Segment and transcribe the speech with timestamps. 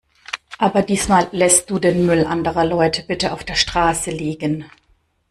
[0.57, 4.65] Aber diesmal lässt du den Müll anderer Leute bitte auf der Straße liegen.